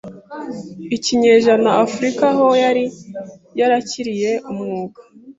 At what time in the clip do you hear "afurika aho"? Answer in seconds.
1.83-2.47